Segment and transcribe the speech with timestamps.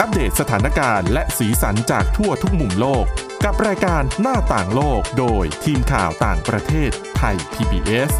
[0.00, 3.04] อัปเดตสถานการณ์และสีสันจากทั่วทุกมุมโลก
[3.44, 8.12] กับรายการหน้าต่างโลกโดยทีมข่าวต่างประเทศไทย PBS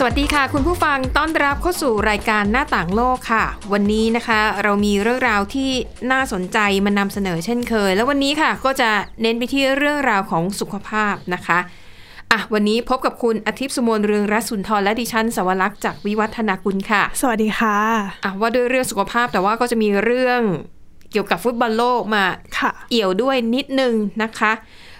[0.00, 5.70] สวัสดีค่ะ คุณผู้ฟังต้อนรับเข้าสู่รายการหน้าต่างโลกค่ะ วันนี้นะคะ เรามีเรื่องราวที่
[6.12, 8.90] น่าสนใจมานำเสนอเช่นเคย แล้ววันนี้ค่ะก็จะ
[9.22, 11.58] เน้นไปที่เรื่องราวของสุขภาพนะคะ
[12.32, 17.78] อะวันนี้พบกับคุณอาทิตย์สุโมนเรืองรัศนทรและดิฉันสวรักษ์จากวิวัฒนากุลค่ะ สวัสดีค่ะ
[18.24, 20.40] อะว่าด้วยเรื่องสุขภาพแต่ว่าก็จะมีเรื่อง
[21.12, 22.24] เกี่ยวกับฟุตบอลโลกมา
[22.58, 24.52] ค่ะเอี่ยวด้วยนิดนึงนะคะ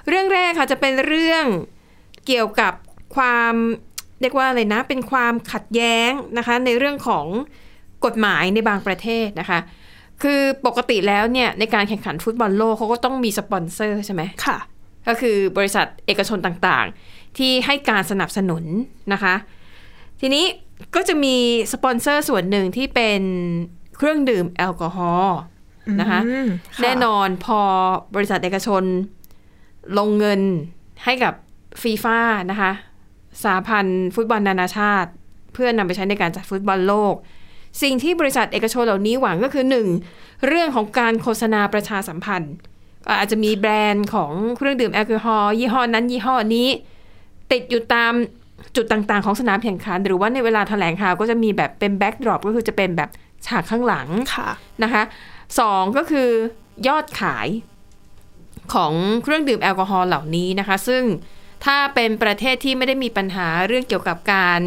[0.09, 1.45] เรื่องแรกค่ะจะเป็นเรื่อง
[2.27, 2.73] เกี่ยวกับ
[3.17, 3.55] ความ
[4.21, 7.27] เรียกว่าอะไรนะ เป็นความขัดแย้งนะคะ ในเรื่องของ
[8.05, 9.59] กฎหมายในบางประเทศนะคะ
[10.23, 14.59] คือปกติแล้วเนี่ยในการแข่งขันฟุตบอลโลกเขาก็ต้องมีสปอนเซอร์ใช่ไหมค่ะ
[15.09, 18.65] ก็คือบริษัทเอกชนต่างๆ ที่ให้การสนับสนุน
[19.13, 19.35] นะคะ
[20.21, 20.45] ทีนี้
[20.95, 21.37] ก็จะมี
[21.73, 23.23] สปอนเซอร์ส่วนหนึ่งที่เป็น
[23.97, 25.39] เครื่องดื่มแอลกอฮอล์
[26.01, 27.61] นะคะอืมค่ะแน่นอนพอ
[28.15, 28.83] บริษัทเอกชน
[29.99, 30.41] ลงเงิน
[31.05, 31.35] ให้กับ
[31.83, 32.21] ฟีฟ่า
[32.51, 32.73] นะคะ
[33.43, 35.11] สหพันธ์ฟุตบอลนานาชาติ
[35.53, 37.15] เพื่อนำไปใช้ในการจัดฟุตบอลโลก
[37.83, 39.87] สิ่งที่บริษัทเอกชนเหล่านี้หวังก็คือหนึ่ง
[40.47, 42.55] เรื่องของการโฆษณาประชาสัมพันธ์
[43.05, 46.69] ก็อาจจะมีแบรนด์ของเครื่องดื่มแอลกอฮอล์ยี่ห้อนั้นยี่ห้อนี้
[47.53, 48.13] ติดอยู่ตาม
[48.77, 53.11] จุดต่างๆ ของสนามแข่งขัน หรือว่าในเวลาแถลงข่าวก็จะมีแบบเป็น backdrop ก็คือจะเป็นแบบ
[53.47, 54.49] ฉากข้างหลังค่ะ
[54.83, 55.03] นะคะ
[55.61, 56.31] สองก็คือ
[56.89, 57.49] ยอดขาย
[58.75, 61.03] ของเครื่องดื่มแอลกอฮอล์เหล่านี้นะคะ ซึ่ง
[61.65, 64.61] ถ้าเป็นประเทศที่ไม่ได้มีปัญหาเรื่องเกี่ยวกับการ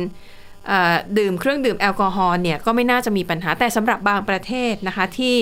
[0.68, 5.36] เอ่อดื่มเครื่องดื่มแอลกอฮอล์เนี่ยก็ไม่น่าจะมีปัญหาแต่สำหรับบางประเทศนะคะที่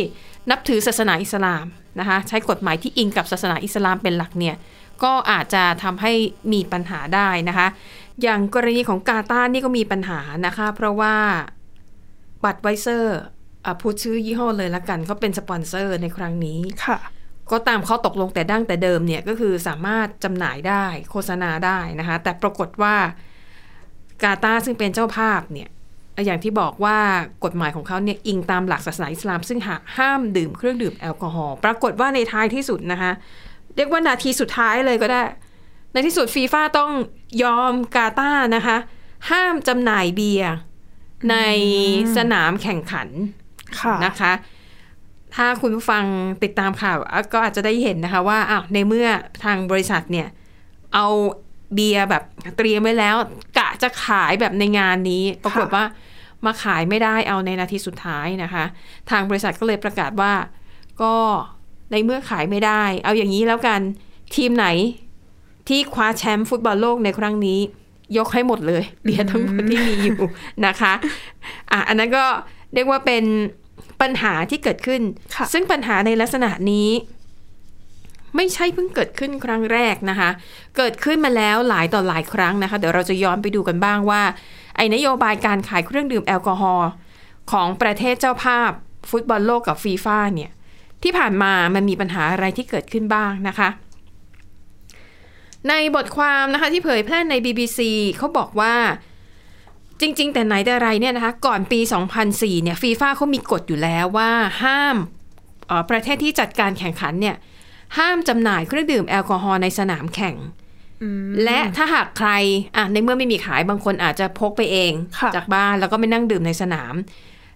[0.50, 1.66] นับถือศาสนาอิสลาม
[2.00, 4.56] นะคะใช้กฎหมายที่อิงกับศาสนาอิสลามเป็นหลักเนี่ย
[5.04, 6.14] ก็อาจจะทำให้
[6.54, 7.68] มีปัญหาได้นะคะ
[8.22, 11.16] อย่างกรณีของกาตาร์นี่ก็มีปัญหานะคะ เพราะว่า
[12.44, 13.20] Budweiser
[13.66, 16.98] อะพูดชื่อยี่ห้อเลยละกันก็เป็นสปอนเซอร์ในครั้งนี้ค่ะ
[17.52, 22.96] ก็ตามข้อตกลงแต่ดั้งแต่เดิมเนี่ยก็คือสามารถจำหน่ายได้โฆษณาได้นะคะ แต่ปรากฏว่า
[24.24, 25.70] กาตาร์ซึ่งเป็นเจ้าภาพเนี่ย
[26.26, 26.98] อย่างที่บอกว่า
[27.44, 33.12] กฎหมายของเขาเนี่ยอิงตามหลักศาสนาอิสลาม ซึ่งหาห้ามดื่มเครื่องดื่มแอลกอฮอล์ปรากฏว่าในท้ายที่สุดนะคะ
[33.76, 35.24] เรียกว่านาทีสุดท้ายเลยก็ได้
[35.92, 36.92] ในที่สุดฟีฟ่าต้อง
[37.44, 38.78] ยอมกาตาร์นะคะ
[39.30, 40.54] ห้ามจำหน่ายเบียร์
[41.32, 41.36] ใน
[42.18, 43.08] สนามแข่งขัน
[43.80, 44.34] ค่ะนะคะ
[45.36, 46.04] ถ้าคุณผู้ฟัง
[46.44, 49.08] ติดตามข่าวอะก็อาจจะได้เห็นนะคะว่าอ้าวในเมื่อ
[49.44, 50.28] ทางบริษัทเนี่ย
[50.94, 51.06] เอา
[51.74, 52.24] เบียร์แบบ
[52.58, 53.16] เตรียมไว้แล้ว
[53.58, 55.84] กะจะขายแบบในงานนี้ ปรากฏว่า
[56.46, 58.64] มาขายไม่ได้เอาในนาทีสุดท้ายนะคะ
[59.10, 60.34] ทางบริษัทก็เลยประกาศว่า
[61.02, 61.16] ก็
[61.92, 63.82] ในเมื่อขายไม่ได้ เอาอย่างนี้แล้วกัน
[64.36, 64.68] ทีมไหน
[65.68, 67.60] ที่คว้าแชมป์ฟุตบอลโลกในครั้งนี้
[68.18, 70.20] ยกให้หมดเลยเบียร์ทั้งหมดที่มีอยู่
[70.66, 70.94] นะคะ
[71.72, 72.26] อะอันนั้นก็
[72.74, 73.24] เรียกว่าเป็น
[74.02, 75.02] ปัญหาที่เกิดขึ้น
[75.36, 76.90] ค่ะซึ่งปัญหาในลักษณะนี้
[78.36, 80.30] ไม่ใช่เพิ่งเกิดขึ้นครั้งแรกนะคะ
[80.78, 84.22] เกิดขึ้นมาแล้วหลายต่อหลายครั้งนะคะ เดี๋ยวเราจะย้อนไปดูกันบ้างว่า
[84.76, 86.90] ไอ้นโยบายการขายเครื่องดื่มแอลกอฮอล์
[87.52, 88.72] ของประเทศเจ้าภาพ
[89.10, 90.52] ฟุตบอลโลกกับฟีฟ่าเนี่ย
[91.04, 93.70] ที่ผ่านมามันมีปัญหาอะไรที่เกิดขึ้นบ้างนะคะ
[95.70, 97.80] ในบทความนะคะที่เผยแพร่ใน BBC
[98.18, 98.76] เขาบอกว่า
[100.02, 101.80] จริง ๆ แต่ไหนแต่ไรเนี่ยนะคะก่อนปี
[102.22, 104.32] 2004 เนี่ยฟีฟ่าเขามีกฎอยู่แล้วว่า
[104.64, 104.96] ห้าม
[105.68, 107.36] เอ่อประเทศที่จัดการแข่งขันเนี่ย
[107.98, 110.36] ห้ามจำหน่ายเครื่องดื่มแอลกอฮอล์ในสนามแข่ง
[111.44, 112.30] และถ้าหากใคร
[112.76, 116.94] อะในเมื่อไม่มีขายบางคนอาจจะพกไปเองค่ะจากบ้านแล้วก็ไม่นั่งดื่มในสนาม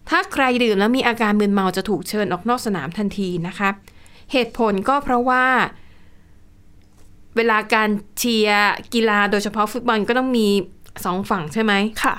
[0.09, 3.69] ถ้าใครดื่มแล้วมีอาการมึนเมาจะถูกเชิญออกนอกสนามทันทีนะคะ
[4.31, 5.45] เหตุผลก็เพราะว่า
[7.35, 10.47] เวลาการเชียร์กีฬาโดยเฉพาะฟุตบอลก็ต้องมี
[11.05, 12.15] สองฝั่งใช่ไหมค่ะ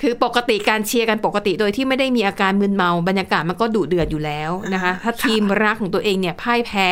[0.00, 6.88] คือปกติการเชียร์กันปกติโดยที่ไม่ได้มีอาการมึนเมา บรรยากาศมันก็ดุเดือดอยู่แล้วนะคะ ถ้าทีมรักของตัวเองเนี่ยพ่ายแพ้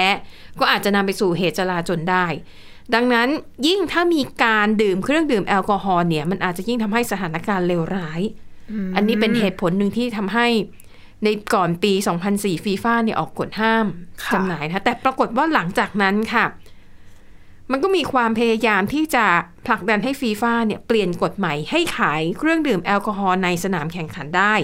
[0.61, 2.27] ก็อาจจะนำไปสู่เหตุจลาจลได้
[2.95, 3.29] ดังนั้น
[3.67, 8.21] ยิ่งถ้ามีการดื่มเครื่องดื่มแอลกอฮอล์เนี่ยมันอาจจะยิ่งทำให้สถานการณ์เลวร้าย
[8.97, 10.47] อันนี้เป็นเหตุผลหนึ่งที่ทำให้
[11.25, 11.93] ในก่อนปี
[12.29, 13.87] 2004 ฟีฟ่าเนี่ยออกกฎห้าม
[14.25, 16.45] ค่ะจำหน่ายนะแต่ปรากฏว่าหลังจากนั้นค่ะ
[17.71, 19.27] มันก็มีความพยายามที่จะ
[19.67, 24.55] ผลักดันให้ฟีฟ่าเนี่ยเปลี่ยนกฎใหม่ให้ขายเครื่องดื่มแอลกอฮอล์ในสนามแข่งขันได้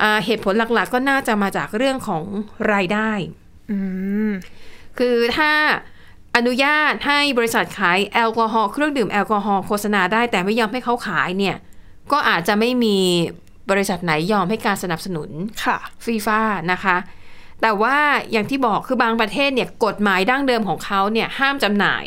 [0.00, 2.24] อ่าเหตุผลหลักๆ ก็น่าจะมาจากเรื่องของ
[2.72, 3.10] รายได้
[3.70, 3.78] อื
[4.28, 4.30] ม
[4.98, 5.52] คือถ้า
[6.36, 11.56] อนุญาตให้บริษัทขายแอลกอฮอล์เครื่องดื่มแอลกอฮอล์โฆษณาได้แต่ไม่ยอมให้เขาขายเนี่ย
[12.12, 12.96] ก็อาจจะไม่มี
[13.70, 15.30] บริษัทไหนยอมให้การสนับสนุน
[15.64, 16.40] ค่ะฟีฟ่า
[16.72, 16.96] นะคะ
[17.62, 17.96] แต่ว่า
[18.32, 22.04] อย่างที่บอกคือบางประเทศเนี่ยกฎหมายดั้งเดิมของเขาเนี่ยห้ามจำหน่าย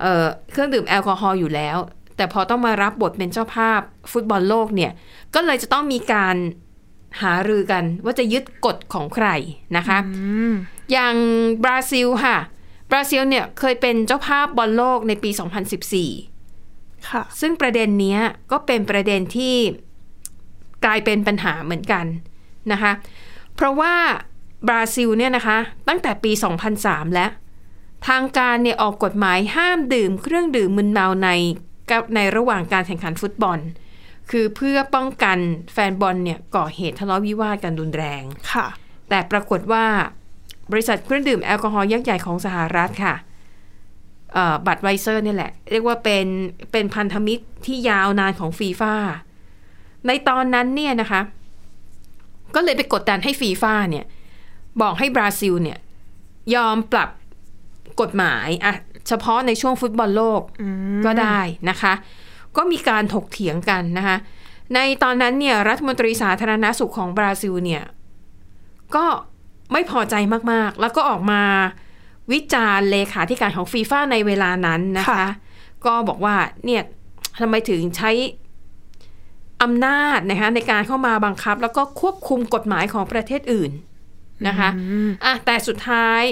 [0.00, 1.78] เอ่อเครื่องดื่มแอลกอฮอล์อยู่แล้ว
[2.16, 3.80] แต่พอต้องมารับบทเป็นเจ้าภาพ
[4.12, 4.92] ฟุตบอลโลกเนี่ย
[5.34, 6.36] ก็เลยจะต้องมีการ
[7.22, 9.28] หารือกันว่าจะยึดกฎของใคร
[9.76, 10.16] นะคะอื
[10.50, 10.52] ม
[10.92, 11.14] อย่าง
[11.64, 12.36] บราซิลค่ะ
[12.90, 16.35] บราซิลเนี่ยเคยเป็นเจ้าภาพบอลโลกในปี 2014ค่ะ
[17.40, 18.20] ซึ่งประเด็นเนี้ย
[18.50, 19.56] ก็เป็นประเด็นที่
[20.84, 22.06] กลายเป็นปัญหาเหมือนกัน
[22.72, 22.92] นะคะ
[23.54, 23.94] เพราะว่า
[24.68, 25.58] บราซิลเนี่ยนะคะ
[25.88, 26.32] ตั้งแต่ปี
[26.72, 27.30] 2003 แล้ว
[28.08, 31.28] ทางการเนี่ยออกกฎหมายห้ามดื่มเครื่องดื่มมึนเมาใน
[31.90, 33.58] กับในระหว่างการแข่งขันฟุตบอล
[34.30, 35.38] คือเพื่อป้องกัน
[35.72, 38.66] แฟนบอลเนี่ยก่อเหตุทะเลาะวิวาทกันรุนแรงค่ะ
[39.08, 39.86] แต่ปรากฏว่า
[40.72, 43.25] บริษัทเครื่องดื่มแอลกอฮอล์ยักษ์ใหญ่ของสหรัฐค่ะเอ่อ
[44.66, 46.26] บัตรไวเซอร์นี่แหละ เรียกว่าเป็น
[46.72, 48.94] เป็นพันธมิตรที่ยาวนานของฟีฟ่า
[50.06, 51.20] ในตอนนั้นเนี่ยนะคะ
[52.54, 54.04] ก็เลยไปกดดันให้ฟีฟ่าเนี่ย
[54.80, 55.78] บอกให้บราซิลเนี่ย
[56.54, 57.10] ยอมปรับ
[58.00, 58.74] กฎหมายอะ
[59.08, 60.68] เฉพาะในช่วงฟุตบอลโลกอื
[60.98, 61.38] มก็ได้
[61.70, 61.92] นะคะ
[62.56, 64.16] ก็มีการถกเถียงกันนะคะ
[64.74, 67.82] ในตอนนั้นเนี่ยรัฐมนตรีสาธารณาสุขของบราซิลเนี่ย
[68.96, 69.06] ก็
[69.72, 70.14] ไม่พอใจ
[70.52, 71.42] มากๆ แล้วก็ออกมา
[72.32, 75.28] วิจารณ์เลขาธิการของฟีฟ่าในเวลานั้นนะคะค่ะ
[75.86, 76.82] ก็บอกว่าเนี่ย
[77.40, 78.10] ทำไมถึงใช้
[79.62, 83.72] อำนาจนะคะในการเข้ามาบังคับ แล้วก็ควบคุมกฎหมายของประเทศอื่น
[84.48, 86.22] นะคะอืมอะแต่สุดท้าย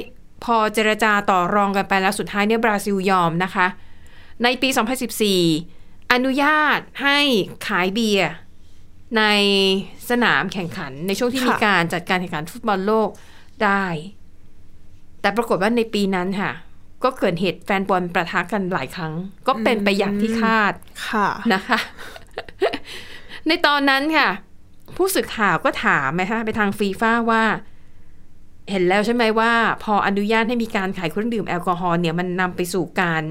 [0.44, 3.66] พอเจรจาต่อรองกันไปแล้วสุดท้ายเนี่ยบราซิลยอมนะคะ
[4.42, 4.68] ในปี
[5.40, 7.18] 2014 อนุญาตให้
[7.66, 8.30] ขายเบียร์
[9.18, 9.22] ใน
[10.10, 13.08] สนามแข่งขันในช่วงที่ค่ะมีการจัดการแข่งขันฟุตบอลโลก
[13.64, 13.84] ได้
[15.24, 16.50] แต่ปรากฏว่าในปีนั้นค่ะ
[17.04, 19.12] ก็เกิดเหตุแฟนบอลประทะกันหลายครั้ง
[19.46, 20.72] ก็เป็นไปอย่างที่คาด
[21.08, 21.78] ค่ะนะคะ
[23.46, 24.28] ในตอนนั้นค่ะ
[24.96, 27.42] ผู้สื่อข่าวก็ถามนะคะไปทางฟีฟ่าว่า
[28.70, 29.52] เห็นแล้วใช่ไหมว่า
[29.84, 33.22] พออนุญาตให้มีการขายเครื่องดื่มแอลกอฮอล์เนี่ยมันนำไปสู่การ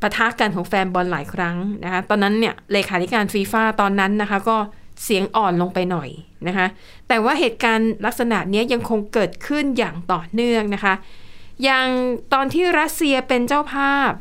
[0.00, 4.56] ปะทะกันของแฟนบอลหลายครั้งนะคะ ตอนนั้นเนี่ยเลขาธิการฟีฟ่าตอนนั้นนะคะ ก็
[5.04, 6.10] เสียงอ่อนลงไปหน่อย
[6.48, 6.66] นะคะ
[7.08, 10.94] แต่ว่าเหตุการณ์ลักษณะเนี้ยยังคงเกิดขึ้นอย่างต่อเนื่องนะคะ
[11.64, 11.88] อย่าง
[12.32, 14.12] ตอนที่รัสเซียเป็นเจ้าภาพ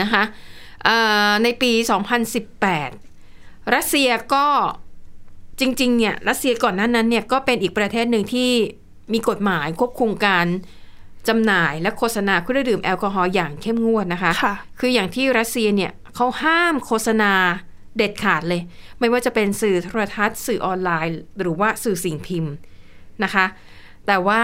[0.00, 0.22] นะคะ
[0.84, 0.96] เอ่
[1.28, 1.72] อในปี
[2.52, 4.46] 2018 รัสเซียก็
[5.60, 8.50] จริงๆเนี่ยรัสเซียก่อนหน้านั้นเนี่ยก็เป็นอีกประเทศหนึ่งที่
[9.12, 10.46] มีกฎหมายควบคุมการ
[11.28, 17.32] จำหน่ายและโฆษณาเครื่องดื่มแอลกอฮอล์อย่างเข้มงวดนะคะค่ะคืออย่างที่รัสเซียเนี่ยเขาห้ามโฆษณา
[17.96, 18.62] เด็ดขาดเลย
[19.00, 22.52] ไม่ว่าจะเป็นสื่อโทรทัศน์ สื่อออนไลน์ หรือว่าสื่อสิ่งพิมพ์
[23.24, 23.46] นะคะ
[24.06, 24.42] แต่ว่า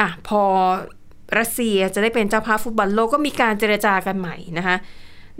[0.00, 0.42] อะพอ
[1.38, 4.76] รัสเซียจะได้เป็นเจ้าภาพฟุตบอลโลกก็มีการเจรจากันใหม่นะคะ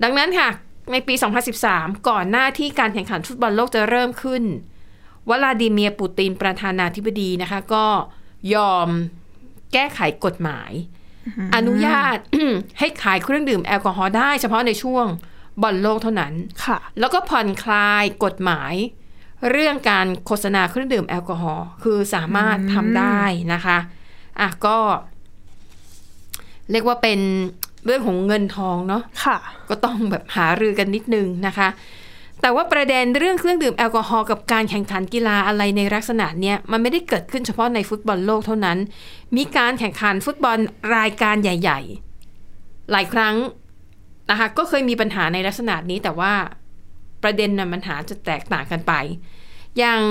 [0.02, 0.48] ดังนั้นค่ะ
[0.92, 1.14] ในปี
[1.60, 4.43] 2013 ก่อนหน้าที่การแข่งขันฟุตบอลโลกจะเริ่มขึ้น
[5.28, 7.86] วลาดิเมียร์ปูตินประธานาธิบดีนะคะ ก็
[8.54, 8.88] ยอม
[9.72, 10.72] แก้ไขกฎหมาย
[11.54, 12.16] อนุญาต
[12.78, 15.06] ให้ขายเครื่องดื่มแอลกอฮอล์ได้เฉพาะในช่วง
[15.62, 16.32] บอลโลกเท่านั้น
[16.64, 18.75] ค่ะ แล้วก็ผ่อนคลายกฎหมาย
[19.50, 23.20] เรื่องการโฆษณาเครื่องดื่มแอลกอฮอล์คือสามารถทำได้
[23.52, 23.79] นะคะ
[24.41, 24.79] อะก็
[26.70, 27.20] เรียกว่าเป็น
[27.85, 29.37] เรื่องของเงินทองเนาะค่ะ
[29.69, 31.69] ก็ต้องแบบหารือกันนิดนึงนะคะ
[32.41, 38.79] แต่ว่าประเด็นเรื่องเครื่องดื่มแอลกอฮอล์กับการแข่งขันกีฬาอะไรในลักษณะเนี้ยมันไม่ได้เกิดขึ้นเฉพาะในฟุตบอลโลกเท่านั้น
[39.37, 40.58] มีการแข่งขันฟุตบอล
[40.96, 41.81] รายการใหญ่
[42.37, 43.35] ๆ หลายครั้ง
[44.31, 46.32] นะคะก็เคยมีปัญหาในลักษณะนี้แต่ว่า
[47.22, 48.93] ประเด็นน่ะมันหาจะแตกต่างกันไป
[49.79, 50.03] อย่าง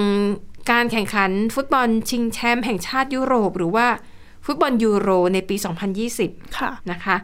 [0.72, 3.88] การแข่งขันฟุตบอลชิงแชมป์แห่งชาติยุโรป หรือว่า
[4.46, 5.56] ฟุตบอลยูโรในปี
[6.06, 7.16] 2020ค่ะนะคะ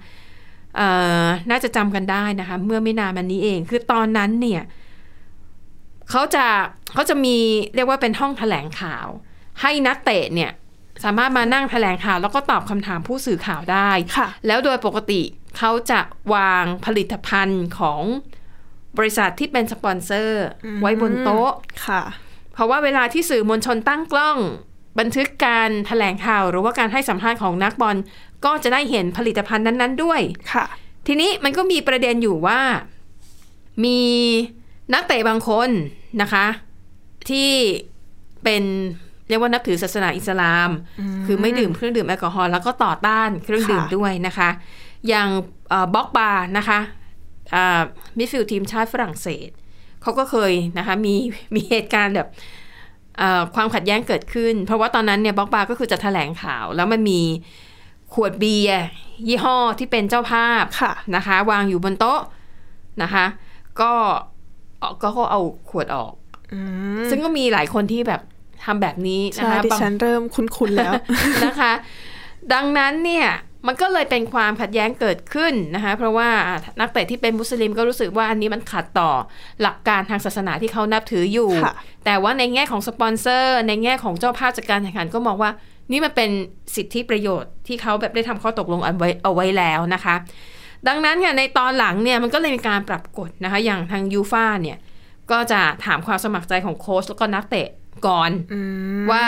[0.75, 0.87] เอ่
[1.23, 4.63] อน่าจะจำกันได้นะคะ เมื่อไม่นานมานี้เอง คือตอนนั้นเนี่ย
[6.09, 6.45] เขาจะ
[6.93, 7.37] เขาจะมี
[7.75, 9.07] เรียกว่าเป็นห้องแถลงข่าว
[9.61, 10.51] ให้นักเตะเนี่ย
[11.03, 15.21] สามารถมานั่งแถลงข่าว แล้วก็ตอบคำถามผู้สื่อข่าวได้ค่ะแล้วโดยปกติ
[15.57, 16.01] เขาจะ
[16.33, 18.01] วางผลิตภัณฑ์ของ
[18.97, 21.51] บริษัทที่เป็นสปอนเซอร์อืมไว้บนโต๊ะ
[21.85, 22.01] ค่ะ
[22.53, 24.37] เพราะว่าเวลาที่สื่อมวลชนตั้งกล้อง
[24.99, 27.97] บันทึกการแถลงข่าว หรือว่าการให้สัมภาษณ์ของนักบอล
[28.45, 30.21] ก็จะได้เห็นผลิตภัณฑ์นั้น ๆ ด้วย
[30.53, 30.65] ค่ะ
[31.07, 32.59] ทีนี้มันก็มีประเด็นอยู่ว่า
[33.85, 34.01] มี
[34.93, 35.69] นักเตะบางคน
[36.21, 36.45] นะคะ
[37.29, 37.51] ที่
[38.43, 38.63] เป็น
[39.29, 40.69] เรียกว่านับถือศาสนาอิสลาม
[41.25, 44.49] คือไม่ดื่มเครื่องดื่มแอลกอฮอล์แล้วก็ต่อต้านเครื่องดื่มค่ะด้วยนะคะ
[45.07, 45.29] อย่าง
[45.95, 46.79] บ็อกบาร์นะคะ
[48.17, 49.49] midfield ทีมชาติฝรั่งเศส
[50.01, 51.13] เขาก็เคยนะคะมี
[51.55, 52.27] มีเหตุการณ์แบบ
[53.17, 57.21] เอ่อความขัดแย้งเกิดขึ้น เพราะว่าตอนนั้นเนี่ยบ็อกบาร์ก็คือจะแถลงข่าว แล้วมันมี
[58.13, 58.83] ขวดเบียร์
[59.27, 62.21] ยี่ห้อที่เป็นเจ้าภาพค่ะนะคะ วางอยู่บนโต๊ะ
[63.03, 63.25] นะคะ
[63.81, 63.91] ก็
[65.01, 66.13] ก็ก็เอาขวดออก
[66.53, 66.59] อื
[67.01, 68.21] มซึ่งก็มีหลายคนที่แบบ
[68.65, 70.93] ทำแบบนี้นะใช่คะดิบางฉันเริ่มคุ้นๆแล้ว
[71.45, 71.73] นะคะ
[72.53, 73.27] ดังนั้นเนี่ย
[73.67, 76.29] มันก็เลยเป็นความขัดแย้งเกิดขึ้นนะคะเพราะว่า
[76.79, 79.11] นักเตะที่เป็นมุสลิมก็รู้สึกว่าอันนี้มันขัดต่อ
[79.61, 81.73] หลักการทางศาสนาที่เขานับถืออยู่ค่ะ
[82.05, 85.51] แต่ว่าในแง่ของสปอนเซอร์ ในแง่ของเจ้าภาพจัดการแข่งขันก็มองว่า
[85.91, 86.29] นี่มันเป็น
[86.75, 90.15] สิทธิประโยชน์ที่เขาแบบได้ทำข้อตกลงเอาไว้เอาไว้แล้วนะคะ
[90.87, 94.77] ดังนั้นค่ะในตอนหลังเนี่ยมันก็เลยมีการปรับกฎนะคะอย่างทางยูฟาเนี่ย
[95.31, 97.67] ก็จะถามความสมัครใจของโค้ชแล้วก็นักเตะ
[98.07, 98.59] ก่อนอื
[99.01, 99.23] มว่า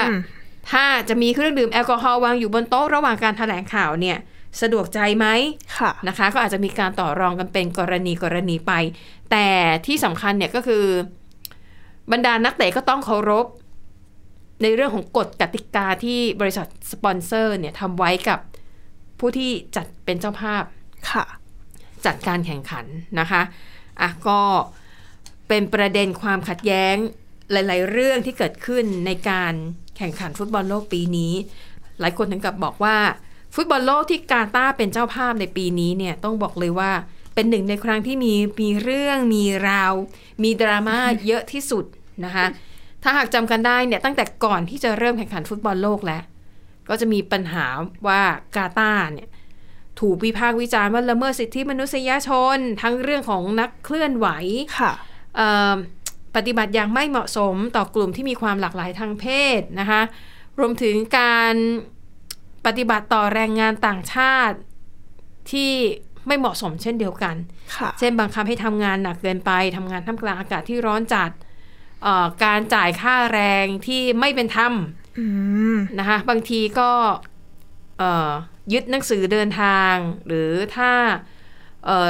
[0.72, 4.18] ถ้าจะมีเครื่องดื่มแอลกอฮอล์วางอยู่บนโต๊ะระหว่างการแถลงข่าวเนี่ย
[4.62, 5.28] สะดวกใจไหม
[5.78, 8.74] ค่ะนะคะ ก็อาจจะมีการต่อรองกันเป็นกรณีกรณีไป
[9.32, 9.48] แต่
[9.86, 10.86] ที่สำคัญเนี่ยก็คือ
[12.12, 13.46] บรรดานักเตะก็ต้องเคารพ
[14.62, 18.40] ในเรื่องของกฎกติกาที่บริษัทสปอนเซอร์เนี่ยทำไว้กับ
[19.20, 20.64] ผู้ที่จัดเป็นเจ้าภาพ
[21.12, 21.26] ค่ะ
[22.06, 22.86] จัดการแข่งขัน
[23.20, 23.42] นะคะ
[24.02, 24.40] อะก็
[25.48, 26.96] เป็นประเด็นความขัดแย้ง
[27.52, 29.54] หลาย ๆ เรื่องที่เกิดขึ้นในการ
[29.98, 31.34] แข่งขันฟุตบอลโลกปีนี้
[32.00, 32.98] หลายคนถึงกับบอกว่า
[33.56, 36.92] ฟุตบอลโลกที่กาตาร์เป็นเจ้าภาพในปีนี้เนี่ยต้องบอกเลยว่า
[37.34, 39.94] เป็นหนึ่งในครั้งที่มีมีเรื่องมีราว
[40.44, 41.86] มีดราม่าเยอะที่สุด
[42.26, 42.46] นะคะ
[43.04, 46.24] ถ้าหากจำกันได้เนี่ยตั้งแต่ก่อนที่จะเริ่มแข่งขันฟุตบอลโลกแล้ว
[46.90, 47.66] ก็จะมีปัญหา
[48.08, 48.22] ว่า
[48.56, 49.30] กาตาร์เนี่ย
[50.00, 54.28] ถูกวิพากษ์วิจารณ์ว่าละเมิดสิทธิมนุษยชน ทั้งเรื่องของนักเคลื่อนไหว
[54.80, 54.92] ค่ะ
[55.36, 55.76] เอ่อ
[56.38, 59.26] ปฏิบัติอย่างไม่เหมาะสมต่อกลุ่มที่มีความหลากหลายทางเพ
[59.60, 60.02] ศนะคะ
[60.60, 61.56] รวมถึงการ
[62.66, 64.58] ปฏิบัติต่อแรงงานต่างชาติ
[65.52, 65.72] ที่
[66.28, 67.36] ไม่เหมาะสมเช่นเดียวกัน
[67.76, 71.32] ค่ะเช่นบังคับให้ทำงานหนักเกินไปทำงานท่ามกลางอากาศที่ร้อนจัด
[72.04, 74.74] เอ่อการจ่ายค่าแรงที่ไม่เป็นธรรม
[75.20, 75.26] อื
[75.76, 76.92] มนะคะบางทีก็
[77.98, 78.32] เอ่อ
[78.74, 79.94] ยึดหนังสือเดินทาง
[80.28, 81.37] หรือถ้าเอ่อ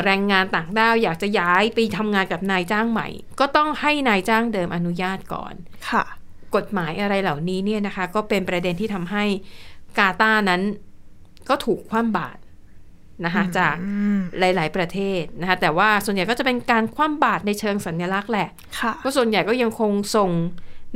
[0.06, 3.08] แรงงานต่างด้าวอยากจะย้ายไปทำงานกับนายจ้างใหม่
[3.40, 5.54] ก็ต้องให้นายจ้างเดิมอนุญาตก่อน
[5.90, 6.04] ค่ะ
[6.56, 9.24] กฎหมายอะไรเหล่านี้เนี่ยนะคะ ก็เป็นประเด็นที่ทำให้
[9.98, 10.62] กาตาร์นั้น
[11.50, 12.40] ก็ถูกคว่ำบาตร
[13.26, 20.32] นะคะจากอืมหลาย ๆ ประเทศนะคะแต่ว่าส่วนใหญ่ก็จะเป็นการคว่ำบาตรในเชิงสัญลักษณ์แหละค่ะก็ส่วนใหญ่ก็ยังคงส่ง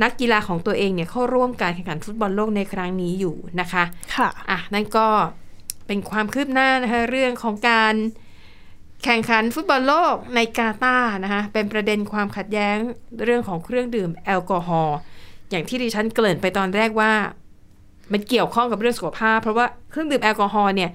[0.02, 3.84] นักกีฬาของตัวเองเนี่ยเข้าร่วมการแข่งขันฟุตบอลโลกในครั้งนี้อยู่นะคะ
[4.16, 5.06] ค่ะ อะ นั่นก็
[5.86, 7.94] เป็นความคืบหน้านะคะเรื่องของการ
[9.04, 12.76] แข่งขันฟุตบอลโลกในกาตาร์นะคะเป็นประเด็นความขัดแย้ง
[13.24, 14.96] เรื่องของเครื่องดื่มแอลกอฮอล์
[15.50, 17.12] อย่างที่ดิฉันเกริ่นไปตอนแรกว่า
[18.12, 20.90] มันเกี่ยวข้องกับเรื่องสุขภาพ เพราะว่าเครื่องดื่มแอลกอฮอล์เนี่ย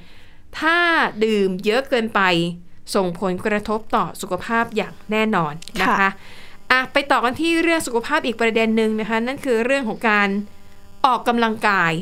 [0.59, 0.77] ถ้า
[1.25, 2.21] ดื่มเยอะเกินไป
[2.95, 6.09] ส่งผลกระทบต่อสุขภาพอย่างแน่นอนนะคะค่ะ
[6.71, 10.29] อะไปต่อกันที่เรื่องสุขภาพอีกประเด็นหนึ่งนะคะ นั่นคือเรื่องของการ
[11.05, 11.93] ออกกำลังกาย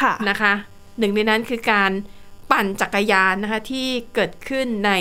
[0.00, 0.52] ค่ะนะคะ
[0.98, 1.90] หนึ่งในนั้นคือการ
[2.50, 4.92] ปั่นจักรยานนะคะที่เกิดขึ้นใน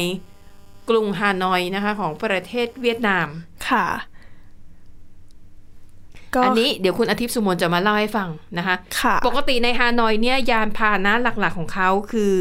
[0.90, 3.28] กรุงฮานอยนะคะ ของประเทศเวียดนาม
[3.70, 3.88] ค่ะ
[6.36, 12.34] ก็อันนี้เดี๋ยวคุณอาทิตย์สุมนจะมาเล่าให้ฟังนะคะค่ะปกติในฮานอยเนี่ยยานพาหนะหลักๆของเขาคือ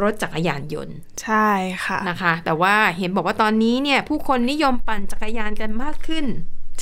[0.00, 1.48] รถจักรยานยนต์ ใช่
[1.84, 6.26] ค่ะนะคะ แต่ว่าเห็นบอกว่าตอนนี้เนี่ย ผู้คนนิยมปั่นจักรยานกันมากขึ้น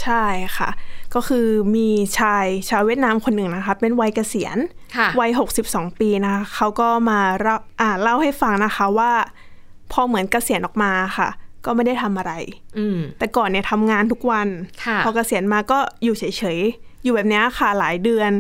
[0.03, 0.26] ใช่
[0.57, 0.71] ค่ะ
[1.15, 1.88] ก็คือมี
[2.19, 4.59] ชายชาวเวียดนามคนหนึ่งนะคะ เป็นวัยเกษียณ
[4.97, 5.31] ค่ะวัย
[5.65, 9.12] 62 ปีนะคะเขาก็มาเล่าอ่าเล่าให้ฟังนะคะว่า
[9.93, 11.28] พอเหมือนเกษียณออกมาค่ะ
[11.64, 12.33] ก็ไม่ได้ทำอะไร
[12.78, 14.49] อืมแต่ก่อนเนี่ยทำงานทุกวัน
[14.85, 16.25] ค่ะพอเกษียณมาก็อยู่เฉ
[16.57, 18.31] ยๆ อยู่แบบเนี้ยค่ะหลายเดือน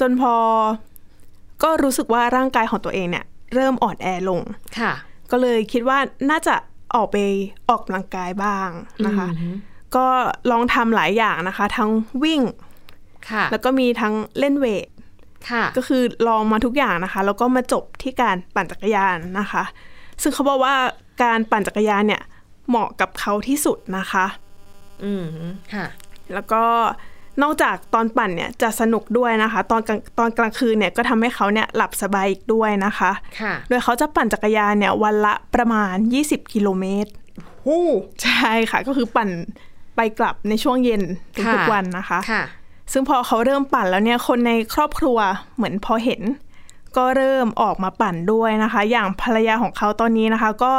[0.00, 0.34] จนพอ
[1.62, 3.24] ก็รู้สึกว่าร่างกายของตัวเองเนี่ย
[3.54, 4.40] เริ่มอ่อนแอลง
[4.78, 4.92] ค่ะ
[5.30, 5.98] ก็เลยคิดว่า
[6.30, 6.54] น่าจะ
[6.94, 7.16] ออกไป
[7.68, 8.68] ออกกำลังกายบ้าง
[9.06, 9.56] นะคะอืม
[9.96, 10.06] ก็
[10.50, 11.90] ลองทำหลายอย่างนะคะ ทั้ง
[12.24, 12.42] วิ่ง
[13.30, 14.88] ค่ะแล้วก็มีทั้งเล่นเวท
[15.50, 19.62] ค่ะก็คือลองมาทุกอย่างนะคะ แล้วก็มาจบที่การปั่นจักรยานนะคะ
[20.22, 20.74] ซึ่งเขาบอกว่า
[21.22, 22.22] การปั่นจักรยานเนี่ย
[22.68, 24.26] เหมาะกับเขาที่สุดนะคะ
[25.04, 25.26] อืม
[25.74, 25.86] ค่ะ
[26.34, 26.62] แล้วก็
[27.42, 37.10] นอกจากตอนปั่นเนี่ยจะสนุกด้วยนะคะ ตอนกลางตอนกลางคืนเนี่ยก็ทำให้เขาเนี่ยหลับสบายอีกด้วยนะคะ ค่ะ โดยเขาจะปั่นจักรยานเนี่ยวันละประมาณ 20 กิโลเมตร
[37.66, 37.86] ฮู้
[38.22, 39.30] ใช่ค่ะ ก็คือปั่น
[39.96, 41.02] ไปกลับในช่วงเย็น
[41.34, 42.42] ทุกค่ะๆวันนะคะ ค่ะ
[42.92, 45.18] ซึ่งพอเขาเริ่มปั่นแล้วเนี่ยคนในครอบครัว
[45.56, 46.22] เหมือนพอเห็น
[46.96, 50.74] ก็เริ่มออกมาปั่นด้วยนะคะ อย่างภรรยาของเขาตอนนี้นะคะ ก็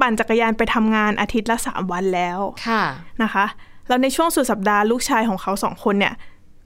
[0.00, 2.82] ปั่นจักรยานไปทำงานอาทิตย์ละ3วันแล้วค่ะ
[3.22, 3.44] นะคะ
[3.88, 6.14] แล้วในช่วงสุดสัปดาห์ลูกชายของเขาสองคนเนี่ย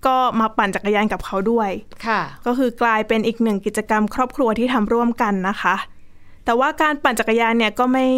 [0.06, 1.70] ก็มาปั่นจักรยานกับเขาด้วย
[2.06, 5.76] ค่ะ ก็คือกลายเป็นอีกหนึ่งกิจกรรมครอบครัวที่ทำร่วมกันนะคะ
[6.44, 8.08] แต่ว่าการปั่นจักรยานเนี่ยก็ไม่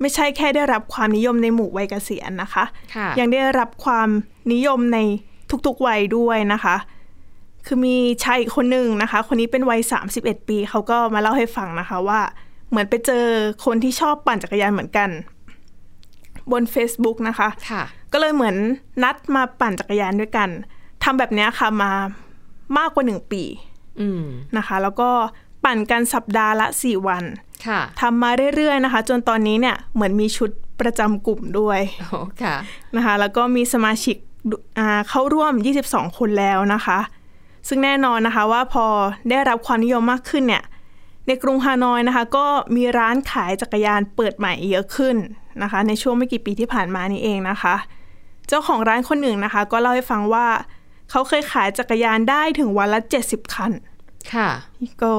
[0.00, 2.64] ไม่ใช่แค่ได้รับความนิยมในหมู่วัยเกษียณนะคะ
[2.94, 4.08] ค่ะยังได้รับความ
[4.52, 4.98] นิยมใน
[5.66, 6.76] ทุกๆวัยด้วยนะคะ
[7.68, 9.80] คือมีชายอีกคนหนึ่งนะคะ คนนี้เป็นวัย
[10.14, 12.20] 31 ปี เขาก็มาเล่าให้ฟังนะคะว่า
[12.70, 13.24] เหมือนไปเจอ
[13.64, 15.10] คนที่ชอบปั่นจักรยานเหมือนกัน
[16.52, 17.82] บน Facebook นะคะค่ะ
[18.12, 18.56] ก็เลยเหมือน
[19.02, 20.48] นัดมาปั่นจักรยานด้วยกัน
[21.04, 21.92] ทำแบบเนี้ยค่ะมา
[22.78, 23.42] มากกว่าหนึ่งปี
[24.00, 24.24] อืม
[24.56, 25.10] นะคะ แล้วก็
[25.64, 27.24] ปั่นปั่นกันสัปดาห์ละ4วัน
[27.66, 32.56] ค่ะทำมาเรื่อยๆนะคะ จนตอนนี้เนี่ยเหมือนมีชุดประจำกลุ่มด้วยโอ้ค่ะ
[32.96, 34.16] นะคะ แล้วก็มีสมาชิก
[34.78, 35.52] อ่าเข้าร่วม
[35.84, 36.98] 22 คนแล้วนะคะ
[37.68, 38.86] ซึ่งแน่นอนนะคะว่าพอ
[39.30, 40.64] ได้รับความนิยมมากขึ้นเนี่ย
[41.26, 42.46] ในกรุงฮานอยนะคะ ก็
[42.76, 45.16] มีร้านขายจักรยานเปิดใหม่เยอะขึ้น
[45.62, 47.74] นะคะ ในช่วงไม่กี่ปีที่ผ่านมานี้เองนะคะ
[48.48, 50.46] เจ้าของร้านคนหนึ่งนะคะ ก็เล่าให้ฟังว่า
[51.10, 53.72] เขาเคยขายจักรยานได้ถึงวันละ 70 คัน
[54.34, 54.48] ค่ะ
[55.02, 55.10] ก็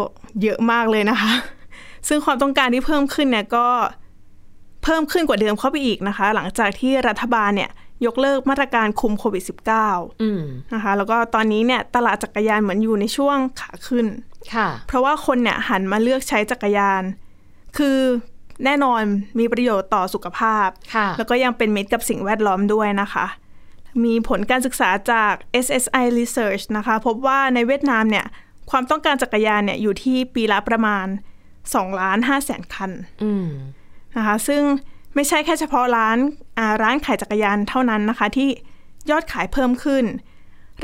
[0.42, 1.32] เยอะมากเลยนะคะ
[2.08, 3.68] ซึ่งความต้องการที่เพิ่มขึ้นเนี่ยก็
[4.84, 7.72] เพิ่มขึ้นกว่าเดิมเข้าไปอีกนะคะ หลังจากที่รัฐบาลเนี่ย
[8.06, 9.44] ยกเลิกมาตรการคุมโควิด
[9.84, 10.42] -19 อืม
[10.74, 14.06] นะคะ แล้วก็ตอนนี้เนี่ยตลาดจักรยานเหมือนอยู่ในช่วงขาขึ้น
[14.56, 17.04] ค่ะเพราะว่าคนเนี่ยหันมาเลือกใช้จักรยาน
[17.78, 17.98] คือ
[18.66, 19.02] แน่นอน
[19.40, 23.26] มีประโยชน์ต่อสุขภาพค่ะแล้วก็ยังเป็นมิตรกับสิ่งแวดล้อมด้วยนะคะ
[24.04, 25.34] มีผลการศึกษาจาก
[25.66, 28.26] SSI Research นะคะ พบว่าในเวียดนามเนี่ย
[28.72, 31.06] ความต้องการจักรยานเนี่ยอยู่ที่ปีละประมาณ
[31.54, 32.92] 2ล้าน5แสนคัน
[33.24, 33.48] อืม
[34.18, 34.64] นะคะ ซึ่ง
[35.20, 36.18] ไม่ใช่แค่เฉพาะร้าน
[36.58, 38.50] อ่าร้านขายจักรยานเท่านั้นนะคะ ที่
[39.10, 40.06] ยอดขายเพิ่มขึ้น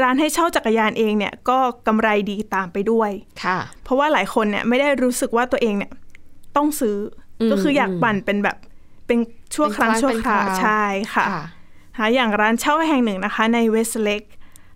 [0.02, 3.12] ร้านให้เช่าจักรยานเองเนี่ยก็กำไรดีตามไปด้วย
[3.44, 5.92] ค่ะ เพราะว่าหลายคนเนี่ยไม่ได้รู้สึกว่าตัวเองเนี่ย
[6.56, 6.96] ต้องซื้อ
[7.42, 8.58] อมก็คืออยากอืมปั่นเป็นแบบ
[9.08, 9.20] เป็น
[9.56, 10.84] ชั่วครั้งเป็นครั้งชั่วเป็นคราวคราวใช่
[11.16, 11.44] ค่ะค่ะ
[11.98, 14.22] ค่ะอย่างร้านเช่าแห่งหนึ่งนะคะ ในเวสเล็ก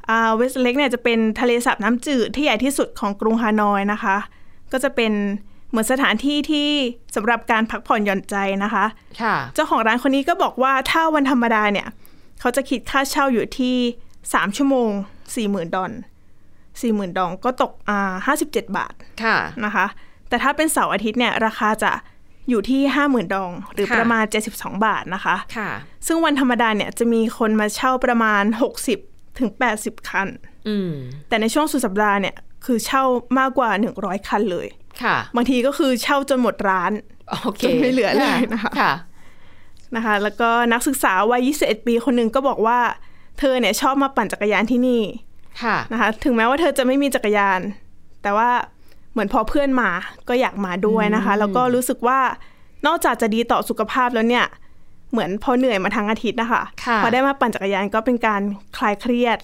[0.09, 4.17] อ่าเวสเล็กเนี่ยจะเป็นทะเลสาบน้ำจืดที่ใหญ่ที่สุดของกรุงฮานอยนะคะ
[4.71, 5.13] ก็จะเป็น
[5.69, 6.69] เหมือนสถานที่ที่
[7.15, 8.85] สำหรับการพักผ่อนหย่อนใจนะคะ
[9.21, 11.87] ค่ะ เจ้าของร้านคนนี้ก็บอกว่าถ้าวันธรรมดาเนี่ย
[12.39, 13.75] เขาจะคิดค่าเช่าอยู่ที่
[14.17, 14.91] 3 ชั่วโมง
[15.33, 15.91] 40,000 ดอล
[16.53, 19.85] 40,000ดองก็ตกอ่า57บาทค่ะนะคะ
[20.29, 21.91] แต่ถ้าเป็นเสาร์อาทิตย์เนี่ยราคาจะ
[22.49, 24.23] อยู่ที่50,000ดอง หรือค่ะประมาณ
[24.53, 25.69] 72บาทนะคะค่ะ
[26.07, 28.43] ซึ่งวันธรรมดาเนี่ยจะมีคนมาเช่าประมาณ
[28.91, 29.49] 60ถึง
[29.79, 30.27] 80คัน
[30.67, 30.91] อืม
[31.27, 32.35] แต่ในช่วงสุดสัปดาห์เนี่ย
[32.65, 33.03] คือเช่า
[33.39, 34.78] มากกว่า100คันเลยค่ะ
[35.35, 36.91] บางทีก็คือเช่าจนหมดร้าน
[37.43, 38.93] โอเคจนไม่เหลือเลยนะคะค่ะ
[39.95, 42.79] นะคะ แล้วก็นักศึกษาวัย 21 ปีคนหนึ่งก็บอกว่า
[43.39, 45.01] เธอเนี่ยชอบมาปั่นจักรยานที่นี่
[45.63, 47.59] ค่ะนะคะ ถึงแม้ว่าเธอจะไม่มีจักรยาน
[48.23, 48.49] แต่ว่า
[49.11, 49.89] เหมือนพอเพื่อนมา
[50.29, 52.19] ก็อยากมาด้วยนะคะ แล้วก็รู้สึกว่า
[52.87, 54.45] นอกจากจะดีต่อสุขภาพแล้วเนี่ย
[55.11, 58.41] เหมือนพอเหนื่อยมาทั้งอาทิตย์นะคะค่ะพอได้มาปั่นจักรยานก็เป็นการ
[58.77, 59.39] คลายเครียด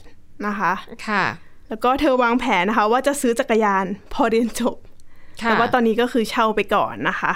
[0.48, 0.74] นะคะ
[1.08, 1.24] ค่ะ
[1.70, 4.94] แล้วก็เธอวางแผนนะคะ ว่าจะซื้อจักรยาน พอเรียนจบค่ะ
[5.43, 7.34] แต่ว่าตอนนี้ก็คือเช่าไปก่อนนะคะ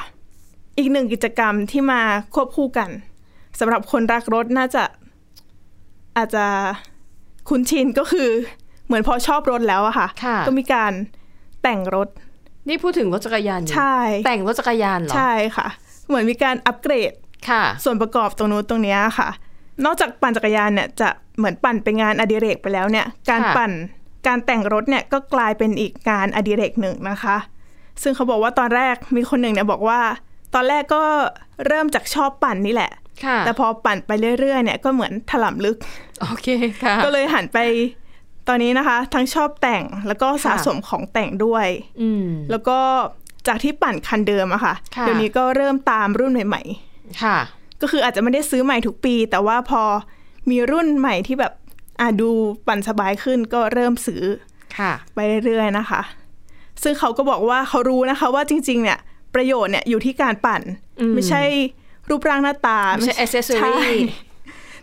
[0.77, 2.01] อีกหนึ่งกิจกรรมที่มา
[2.35, 2.89] ควบคู่กัน
[3.59, 4.83] สำหรับคนรักรถน่าจะ
[6.17, 6.45] อาจจะ
[7.49, 8.29] คุ้นชินก็คือ
[8.85, 10.91] เหมือนพอชอบรถแล้วอะค่ะค่ะก็มีการ
[11.63, 12.07] แต่งรถ
[12.67, 15.67] นี่พูดถึงรถจักรยานอยู่ใช่ แต่งรถจักรยานเหรอ ใช่ค่ะ
[16.07, 17.12] เหมือนมีการอัปเกรด
[17.49, 19.29] ค่ะ ส่วนประกอบตรงนู้นตรงเนี้ยค่ะ
[19.85, 23.71] นอกจากปั่นจักรยานเนี่ยจะเหมือนปั่นเป็นงานอดิเรกไปแล้วเนี่ย การค่ะปั่น
[24.27, 27.38] การแต่งรถเนี่ยก็กลายเป็นอีกงานอดิเรกหนึ่งนะคะ
[28.01, 29.99] ซึ่งเขาบอกว่าตอนแรกมีคนหนึ่งเนี่ยบอกว่า
[30.55, 31.03] ตอนแรกก็
[31.67, 32.91] เริ่มจากชอบปั่นนี่แหละ
[33.25, 35.77] ค่ะแต่พอปั่นไปเรื่อยๆเนี่ยก็เหมือนถล่ำลึก
[36.21, 36.47] โอเค
[36.83, 37.57] ค่ะ ก็เลยหันไป
[38.47, 41.67] ตอนนี้นะคะ ทั้งชอบแต่งแล้วก็สะค่ะสมของแต่งด้วย
[42.01, 42.79] อืมแล้วก็
[43.47, 46.62] จากที่ปั่นคันเดิมอะค่ะค่ะ เดี๋ยวนี้ก็เริ่มตามรุ่นใหม่
[47.23, 49.83] ค่ะๆก็คืออาจจะไม่ได้ซื้อใหม่ทุกปี แต่ว่าพอ
[50.49, 51.53] มีรุ่นใหม่ที่แบบ
[52.01, 52.29] อะดู
[52.67, 54.23] ปั่นสบายขึ้นก็เริ่มซื้อ
[54.77, 56.01] ค่ะ ไปเรื่อยๆนะคะ
[56.83, 58.99] ซึ่งเขาก็บอกว่าเขารู้นะคะว่าจริง ๆ เนี่ย
[59.35, 60.61] ประโยชน์เนี่ยอยู่ที่การปั่น
[60.99, 61.41] อืมไม่ใช่
[62.09, 63.77] รูปร่างหน้าตา ไม่ใช่ accessory ใช่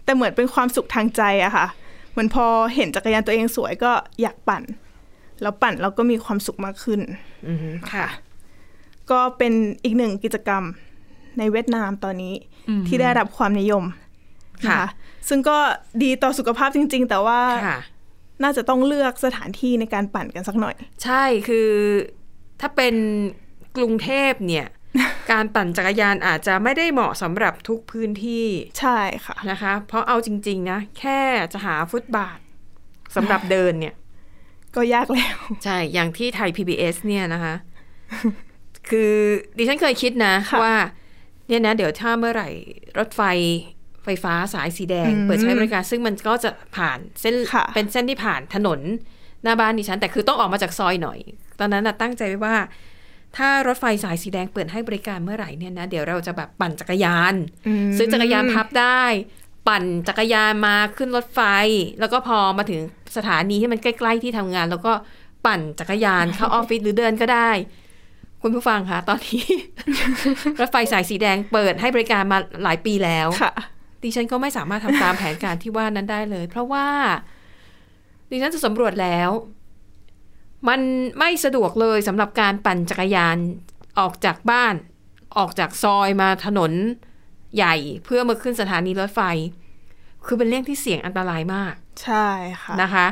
[0.05, 1.67] แต่เหมือนเป็นความสุขทางใจอะค่ะ
[2.13, 4.63] เหมือนพอเห็นจักรยานตัวเองสวยก็อยากปั่น
[5.43, 7.01] แล้วปั่นแล้วก็มีความสุขมากขึ้น
[7.49, 7.59] อืม
[7.93, 8.07] ค่ะ
[9.11, 9.53] ก็เป็น
[9.85, 10.63] อีกหนึ่งกิจกรรม
[11.39, 12.35] ในเวียดนามตอนนี้
[12.69, 13.85] อืมที่ได้รับความนิยม
[14.69, 14.87] ค่ะน
[15.29, 15.59] ซึ่งก็
[16.03, 17.79] ดีต่อสุขภาพจริง ๆ แต่ว่าค่ะ
[18.43, 21.71] น่าจะต้องเลือกสถานที่ในการปั่นกันสักหน่อย ใช่คือ
[22.61, 22.95] ถ้าเป็น
[23.77, 24.67] กรุงเทพเนี่ย
[25.33, 28.47] การปั่นจักรยานอาจจะไม่ได้เหมาะสำหรับทุกพื้นที่
[28.81, 31.21] ใช่ค่ะนะคะ เพราะเอาจริง ๆ นะ แค่
[31.53, 32.39] จะหาฟุตบาท
[33.17, 33.95] สำหรับเดินเนี่ย
[34.77, 37.55] ก็ยากแล้ว ใช่ อย่างที่ไทย PBS เนี่ยนะคะ
[38.91, 39.15] คือ
[39.57, 40.77] ดิฉันเคยคิดนะค่ะว่า
[41.49, 42.49] เนี่ยนะ เดี๋ยวถ้าเมื่อไหร่
[42.99, 43.23] รถไฟ
[44.07, 48.81] ไฟฟ้าสายสีแดงอืมเปิดใช้บริการ ซึ่งมันก็จะผ่านเส้นค่ะเป็นเส้นที่ผ่านถนน
[49.43, 51.19] หน้าบ้านดิฉัน แต่คือต้องออกมาจากซอยหน่อย
[51.61, 52.57] ตอนนั้นนะตั้งใจไว้ว่า
[53.37, 57.35] ถ้ารถไฟสายสีแดงเปิดให้บริการเมื่อไหร่เนี่ยนะเดี๋ยวเราจะแบบปั่นจักรยาน
[57.87, 59.03] มซื้อจักรยานพับได้
[59.69, 61.41] ปั่นจักรยานมาขึ้นรถไฟ
[62.01, 62.81] แล้วก็พอมาถึง
[63.17, 64.93] สถานีที่มันใกล้ ๆ ที่ทำงาน แล้วก็
[65.47, 67.51] ปั่นจักรยานเข้าออฟฟิศหรือเดินก็ได้
[68.43, 69.45] คุณผู้ฟังคะตอนนี้
[70.61, 73.53] รถไฟสายสีแดงเปิดให้บริการมาหลายปีแล้วค่ะ
[74.03, 76.87] ดิฉันก็ไม่สามารถทำตามแผนการที่ว่านั้นได้เลย เพราะว่า
[78.31, 79.31] ดิฉันจะสำรวจแล้ว
[80.69, 80.81] มัน
[81.19, 83.37] ไม่สะดวกเลยสำหรับการปั่นจักรยาน
[83.99, 84.75] ออกจากบ้าน
[85.39, 86.73] ออกจากซอยมาถนน
[87.57, 89.21] ใหญ่เพื่อมาขึ้นสถานีรถไฟ
[90.27, 92.29] คือเป็นเรื่องที่เสี่ยงอันตรายมาก ใช่
[92.63, 93.07] ค่ะนะคะ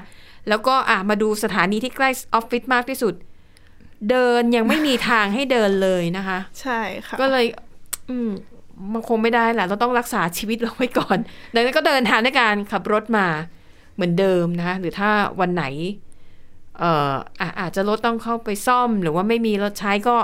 [0.49, 3.15] แล้วก็อะมาดูสถานีที่ใกล้ออฟฟิศมากที่สุด
[4.11, 7.47] เดินยังไม่มีทางให้เดินเลยนะคะ ใช่ค่ะ ก็เลย
[8.11, 8.31] อืม
[8.93, 11.19] มันคงไม่ได้แหละเราต้องรักษาชีวิตเราไว้ก่อน
[11.55, 13.27] ดังนั้นก็เดินทางในการขับรถมา
[13.95, 15.11] เหมือนเดิมนะคะ หรือถ้า
[15.41, 15.65] วันไหน
[16.79, 20.17] เอ่ออะอาจจะรถต้องเข้าไปซ่อม หรือว่าไม่มีรถใช้ก็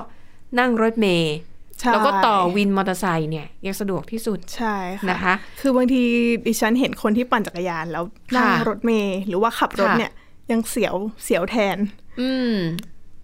[0.59, 1.35] นั่งรถเมย์
[1.79, 6.03] ใช่แล้วก็ต่อวินมอเตอร์ไซค์เนี่ยยังสะดวกที่สุดใช่ค่ะนะคะ คือบางที
[6.47, 8.05] ดิฉันเห็นคนที่ปั่นจักรยานแล้ว
[8.37, 10.13] นั่งค่ะรถเมล์หรือว่าขับรถค่ะเนี่ย
[10.51, 11.79] ยังเสียวเสียวแทน
[12.21, 12.55] อืม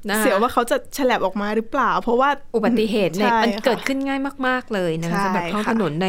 [0.09, 6.09] นะคะเสียวว่าเขาจะฉลับออกมาหรือเปล่า เพราะว่าอุบัติเหตุเนี่ยใช่มันค่ะเกิดขึ้นง่ายมาก ๆ เลยนะคะใช่สำหรับท้องค่ะถนนใน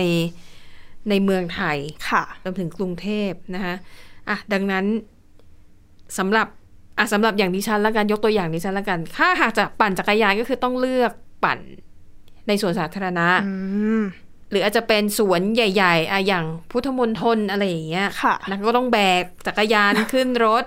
[1.09, 1.77] ในเมืองไทย
[2.09, 3.75] ค่ะรวมถึงกรุงเทพนะคะ
[4.29, 4.85] อะดังนั้น
[6.17, 6.47] สำหรับ
[6.97, 11.11] อะสำหรับอย่างดิฉันละกันยกตัวอย่างดิฉันละกัน ถ้าหากจะปั่นจักรยานก็คือต้องเลือก
[11.43, 11.59] ปั่น
[12.47, 13.53] ในสวนสาธารณะอื
[13.99, 14.01] ม
[14.51, 20.65] หรืออาจจะเป็นสวนใหญ่ๆอะอย่างพุทธมณฑลอะไรอย่างเงี้ยค่ะนะก็ต้องแบกจักรยานขึ้นรถ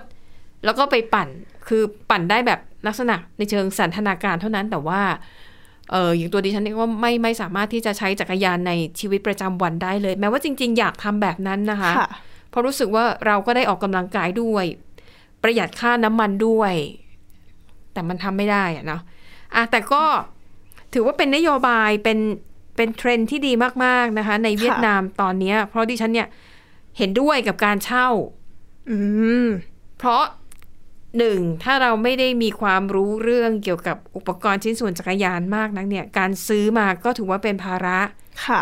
[0.65, 1.27] แล้วก็ไปปั่น
[1.67, 5.01] คือปั่นได้แบบ ลักษณะในเชิงสันทนาการเท่านั้นแต่ว่า
[5.91, 12.09] เอออย่างตัวดิฉันเองก็ไม่ไม่สามารถที่จะใช้จักรยานในชีวิตประจำวันได้เลย แม้ว่าจริง ๆ อยากทำแบบนั้นนะคะค่ะ
[12.49, 14.65] เพราะรู้สึกว่าเราก็ได้ออกกำลังกายด้วย
[15.43, 16.73] ประหยัดค่าน้ำมันด้วย
[17.93, 19.01] แต่มันทำไม่ได้อะเนาะ
[19.55, 20.03] อะแต่ก็
[20.93, 22.19] ถือว่าเป็นนโยบายเป็น
[22.75, 23.51] เป็นเทรนด์ที่ดี
[23.83, 26.27] มาก ๆ นะคะ ในเวียดนามตอนเนี้ยเพราะดิฉันเนี่ย
[26.97, 28.07] เห็นด้วยกับการเช่า
[28.89, 28.97] อื
[29.43, 29.45] ม
[29.97, 30.23] เพราะ
[31.17, 37.99] หนึ่งถ้าเราไม่ได้มีความรู้เรื่องเกี่ยวกับอุปกรณ์ชิ้นส่วนจักรยานมากนักเนี่ย การซื้อมาก็ถือว่าเป็นภาระ
[38.45, 38.61] ค่ะ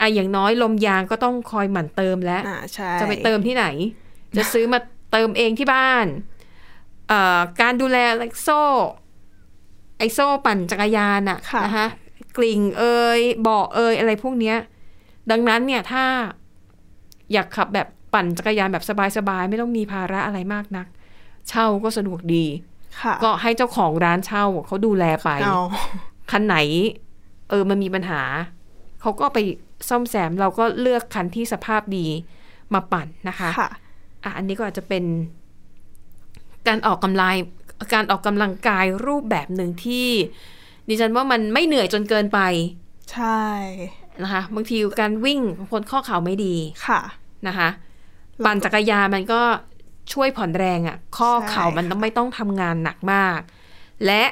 [0.00, 3.66] อะอย่างน้อยลมยางก็ต้องคอยหมั่นเติมแล้วอ่าใช่จะไปเติมที่ไหน
[4.36, 4.78] จะซื้อมา
[5.12, 6.06] เติมเองที่บ้าน
[7.08, 7.98] เอ่อการดูแล
[8.42, 8.62] โซ่
[9.98, 11.86] ไอโซ่ปั่นจักรยานอะค่ะนะคะ
[12.36, 12.84] กลิ่งเอ
[13.18, 14.56] ยเบาะเอยอะไรพวกเนี้ย
[15.30, 16.04] ดังนั้นเนี่ยถ้า
[17.32, 18.84] อยากขับแบบปั่นจักรยานแบบ
[19.16, 20.86] สบายๆ ไม่ต้องมีภาระอะไรมากนัก
[21.48, 22.44] เช่าก็สะดวกดี
[23.02, 25.60] ค่ะก็ให้เจ้าของร้านเช่าเขาดูแลไปเอา
[26.30, 26.56] คันไหน
[27.50, 28.22] เออมันมีปัญหา
[29.00, 29.38] เขาก็ไป
[29.88, 32.06] ซ่อมแซมเราก็เลือกคันที่สภาพดี
[32.74, 33.70] มาปั่นนะคะค่ะ
[34.24, 35.04] อะอันนี้ก็อาจจะเป็น
[36.68, 37.34] การออกกำลัง
[37.94, 40.08] การออกกำลังกายรูปแบบหนึ่งที่
[40.88, 42.40] ดิฉันว่ามันไม่เหนื่อยจนเกินไป
[43.12, 43.42] ใช่
[44.22, 46.54] นะคะบางทีการวิ่งบางคนข้อเข่าไม่ดี
[46.86, 47.00] ค่ะ
[47.46, 47.68] นะคะ
[48.44, 49.40] ปั่นจักรยานมันก็
[50.12, 53.40] ช่วยผ่อนแรงอะ่ะ ข้อเข่าใช่มันต้องไม่ต้องทำงานหนักมาก
[54.06, 54.22] และ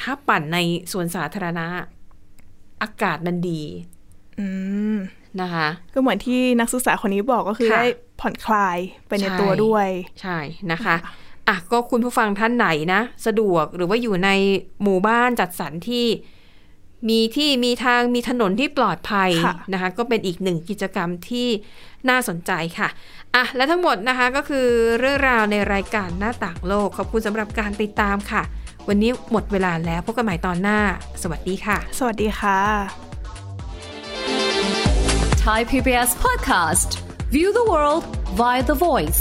[0.00, 0.58] ถ้าปั่นใน
[0.92, 1.66] สวนสาธารณะ
[2.82, 3.62] อากาศมันดี
[4.38, 4.46] อื
[4.94, 4.96] ม
[5.40, 7.84] นะคะ ก็เหมือนที่นักศึกษาคนนี้บอกก็คือค่ะได้
[8.20, 9.88] ผ่อนคลายไปในใช่ตัวด้วย
[10.20, 10.38] ใช่
[10.72, 10.96] นะคะ
[11.48, 14.30] อะก็คุณผู้ฟังท่านไหนนะ สะดวกหรือว่าอยู่ใน
[14.82, 16.06] หมู่บ้านจัดสรรที่
[17.08, 21.48] มีที่มีทางมีถนนที่ปลอดภัยค่ะนะคะ ก็เป็นอีกหนึ่งกิจกรรมที่
[22.08, 22.88] น่าสนใจค่ะ
[23.34, 24.66] อะ และทั้งหมดนะคะก็คือ
[24.98, 28.42] เรื่องราวในรายการหน้าต่างโลก ขอบคุณสำหรับการติดตามค่ะ
[28.88, 30.78] วันนี้หมดเวลาแล้วพบกันใหม่ตอนหน้า
[31.22, 32.58] สวัสดีค่ะ สวัสดีค่ะ
[35.44, 36.90] Thai PBS podcast.
[37.30, 38.04] View the world
[38.40, 39.20] via the voice.